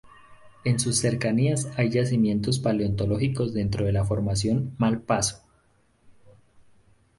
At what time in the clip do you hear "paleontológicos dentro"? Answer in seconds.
2.57-3.85